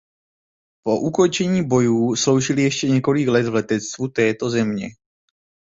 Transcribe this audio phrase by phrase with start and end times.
[0.83, 4.89] Po ukončení bojů sloužily ještě několik let v letectvu této země.